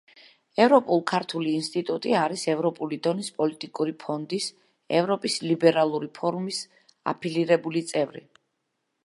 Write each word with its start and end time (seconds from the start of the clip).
ევროპულ-ქართული 0.63 1.51
ინსტიტუტი 1.57 2.15
არის 2.21 2.45
ევროპული 2.53 2.99
დონის 3.09 3.29
პოლიტიკური 3.43 3.93
ფონდის, 4.05 4.49
ევროპის 5.03 5.37
ლიბერალური 5.51 6.11
ფორუმის, 6.19 6.65
აფილირებული 7.15 7.87
წევრი. 7.95 8.27